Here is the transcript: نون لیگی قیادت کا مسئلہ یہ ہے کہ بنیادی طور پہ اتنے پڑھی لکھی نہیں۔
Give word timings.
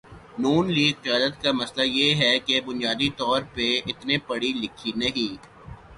نون 0.41 0.63
لیگی 0.75 0.93
قیادت 1.03 1.33
کا 1.43 1.51
مسئلہ 1.59 1.83
یہ 1.97 2.09
ہے 2.21 2.33
کہ 2.45 2.55
بنیادی 2.67 3.09
طور 3.19 3.39
پہ 3.53 3.67
اتنے 3.89 4.15
پڑھی 4.27 4.51
لکھی 4.61 4.91
نہیں۔ 5.01 5.31